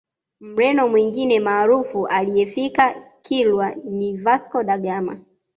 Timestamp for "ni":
3.83-4.17